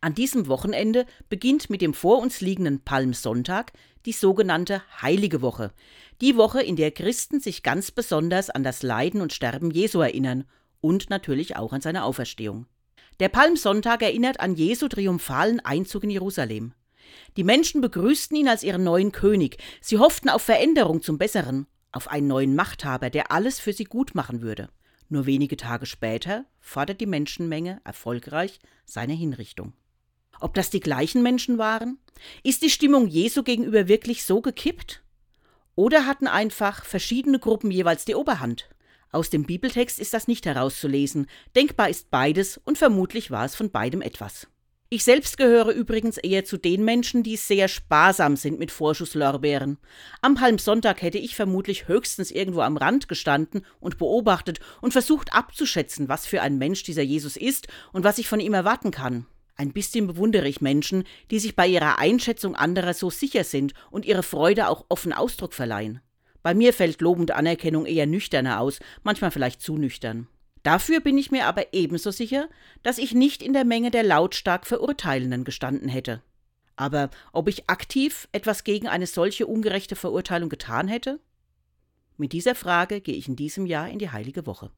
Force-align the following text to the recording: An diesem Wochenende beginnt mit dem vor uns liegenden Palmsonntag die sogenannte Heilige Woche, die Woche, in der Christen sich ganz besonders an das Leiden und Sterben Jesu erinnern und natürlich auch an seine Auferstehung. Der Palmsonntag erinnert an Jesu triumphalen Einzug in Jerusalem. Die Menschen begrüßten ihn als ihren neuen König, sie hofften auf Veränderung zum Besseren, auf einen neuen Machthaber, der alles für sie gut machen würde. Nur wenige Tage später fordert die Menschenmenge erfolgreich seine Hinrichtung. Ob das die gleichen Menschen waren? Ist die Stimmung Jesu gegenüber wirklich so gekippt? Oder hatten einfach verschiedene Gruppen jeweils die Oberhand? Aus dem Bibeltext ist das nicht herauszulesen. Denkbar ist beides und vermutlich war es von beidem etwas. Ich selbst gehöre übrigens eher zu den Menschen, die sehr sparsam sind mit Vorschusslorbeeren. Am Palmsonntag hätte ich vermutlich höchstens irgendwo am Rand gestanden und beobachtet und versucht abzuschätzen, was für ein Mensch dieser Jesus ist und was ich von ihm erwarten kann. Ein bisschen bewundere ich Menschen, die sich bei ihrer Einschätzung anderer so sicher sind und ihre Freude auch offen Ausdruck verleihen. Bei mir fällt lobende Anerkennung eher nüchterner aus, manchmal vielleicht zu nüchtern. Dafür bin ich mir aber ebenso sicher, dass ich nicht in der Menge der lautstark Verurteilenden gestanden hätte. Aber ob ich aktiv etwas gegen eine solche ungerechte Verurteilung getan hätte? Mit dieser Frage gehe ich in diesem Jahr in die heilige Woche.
An 0.00 0.14
diesem 0.14 0.46
Wochenende 0.46 1.06
beginnt 1.28 1.70
mit 1.70 1.82
dem 1.82 1.92
vor 1.92 2.20
uns 2.20 2.40
liegenden 2.40 2.84
Palmsonntag 2.84 3.72
die 4.06 4.12
sogenannte 4.12 4.80
Heilige 5.02 5.42
Woche, 5.42 5.72
die 6.20 6.36
Woche, 6.36 6.62
in 6.62 6.76
der 6.76 6.92
Christen 6.92 7.40
sich 7.40 7.64
ganz 7.64 7.90
besonders 7.90 8.48
an 8.48 8.62
das 8.62 8.84
Leiden 8.84 9.20
und 9.20 9.32
Sterben 9.32 9.72
Jesu 9.72 10.00
erinnern 10.00 10.44
und 10.80 11.10
natürlich 11.10 11.56
auch 11.56 11.72
an 11.72 11.80
seine 11.80 12.04
Auferstehung. 12.04 12.66
Der 13.18 13.28
Palmsonntag 13.28 14.02
erinnert 14.02 14.38
an 14.38 14.54
Jesu 14.54 14.86
triumphalen 14.86 15.58
Einzug 15.58 16.04
in 16.04 16.10
Jerusalem. 16.10 16.74
Die 17.36 17.42
Menschen 17.42 17.80
begrüßten 17.80 18.36
ihn 18.36 18.48
als 18.48 18.62
ihren 18.62 18.84
neuen 18.84 19.10
König, 19.10 19.58
sie 19.80 19.98
hofften 19.98 20.28
auf 20.28 20.42
Veränderung 20.42 21.02
zum 21.02 21.18
Besseren, 21.18 21.66
auf 21.90 22.06
einen 22.06 22.28
neuen 22.28 22.54
Machthaber, 22.54 23.10
der 23.10 23.32
alles 23.32 23.58
für 23.58 23.72
sie 23.72 23.84
gut 23.84 24.14
machen 24.14 24.42
würde. 24.42 24.68
Nur 25.08 25.26
wenige 25.26 25.56
Tage 25.56 25.86
später 25.86 26.44
fordert 26.60 27.00
die 27.00 27.06
Menschenmenge 27.06 27.80
erfolgreich 27.82 28.60
seine 28.84 29.14
Hinrichtung. 29.14 29.72
Ob 30.40 30.54
das 30.54 30.70
die 30.70 30.80
gleichen 30.80 31.22
Menschen 31.22 31.58
waren? 31.58 31.98
Ist 32.42 32.62
die 32.62 32.70
Stimmung 32.70 33.06
Jesu 33.06 33.42
gegenüber 33.42 33.88
wirklich 33.88 34.24
so 34.24 34.40
gekippt? 34.40 35.02
Oder 35.74 36.06
hatten 36.06 36.26
einfach 36.26 36.84
verschiedene 36.84 37.38
Gruppen 37.38 37.70
jeweils 37.70 38.04
die 38.04 38.14
Oberhand? 38.14 38.68
Aus 39.10 39.30
dem 39.30 39.44
Bibeltext 39.44 39.98
ist 39.98 40.12
das 40.12 40.28
nicht 40.28 40.44
herauszulesen. 40.44 41.28
Denkbar 41.56 41.88
ist 41.88 42.10
beides 42.10 42.60
und 42.64 42.76
vermutlich 42.76 43.30
war 43.30 43.44
es 43.44 43.54
von 43.54 43.70
beidem 43.70 44.02
etwas. 44.02 44.48
Ich 44.90 45.04
selbst 45.04 45.36
gehöre 45.36 45.70
übrigens 45.70 46.16
eher 46.16 46.46
zu 46.46 46.56
den 46.56 46.82
Menschen, 46.82 47.22
die 47.22 47.36
sehr 47.36 47.68
sparsam 47.68 48.36
sind 48.36 48.58
mit 48.58 48.70
Vorschusslorbeeren. 48.70 49.76
Am 50.22 50.34
Palmsonntag 50.34 51.02
hätte 51.02 51.18
ich 51.18 51.36
vermutlich 51.36 51.88
höchstens 51.88 52.30
irgendwo 52.30 52.62
am 52.62 52.78
Rand 52.78 53.06
gestanden 53.06 53.66
und 53.80 53.98
beobachtet 53.98 54.60
und 54.80 54.92
versucht 54.92 55.34
abzuschätzen, 55.34 56.08
was 56.08 56.26
für 56.26 56.40
ein 56.40 56.56
Mensch 56.56 56.84
dieser 56.84 57.02
Jesus 57.02 57.36
ist 57.36 57.68
und 57.92 58.02
was 58.02 58.16
ich 58.16 58.28
von 58.28 58.40
ihm 58.40 58.54
erwarten 58.54 58.90
kann. 58.90 59.26
Ein 59.60 59.72
bisschen 59.72 60.06
bewundere 60.06 60.46
ich 60.46 60.60
Menschen, 60.60 61.02
die 61.32 61.40
sich 61.40 61.56
bei 61.56 61.66
ihrer 61.66 61.98
Einschätzung 61.98 62.54
anderer 62.54 62.94
so 62.94 63.10
sicher 63.10 63.42
sind 63.42 63.74
und 63.90 64.06
ihre 64.06 64.22
Freude 64.22 64.68
auch 64.68 64.86
offen 64.88 65.12
Ausdruck 65.12 65.52
verleihen. 65.52 66.00
Bei 66.44 66.54
mir 66.54 66.72
fällt 66.72 67.00
lobende 67.00 67.34
Anerkennung 67.34 67.84
eher 67.84 68.06
nüchterner 68.06 68.60
aus, 68.60 68.78
manchmal 69.02 69.32
vielleicht 69.32 69.60
zu 69.60 69.76
nüchtern. 69.76 70.28
Dafür 70.62 71.00
bin 71.00 71.18
ich 71.18 71.32
mir 71.32 71.46
aber 71.46 71.74
ebenso 71.74 72.12
sicher, 72.12 72.48
dass 72.84 72.98
ich 72.98 73.14
nicht 73.14 73.42
in 73.42 73.52
der 73.52 73.64
Menge 73.64 73.90
der 73.90 74.04
lautstark 74.04 74.64
Verurteilenden 74.64 75.42
gestanden 75.42 75.88
hätte. 75.88 76.22
Aber 76.76 77.10
ob 77.32 77.48
ich 77.48 77.68
aktiv 77.68 78.28
etwas 78.30 78.62
gegen 78.62 78.86
eine 78.86 79.08
solche 79.08 79.48
ungerechte 79.48 79.96
Verurteilung 79.96 80.50
getan 80.50 80.86
hätte? 80.86 81.18
Mit 82.16 82.32
dieser 82.32 82.54
Frage 82.54 83.00
gehe 83.00 83.16
ich 83.16 83.26
in 83.26 83.34
diesem 83.34 83.66
Jahr 83.66 83.88
in 83.88 83.98
die 83.98 84.10
heilige 84.10 84.46
Woche. 84.46 84.70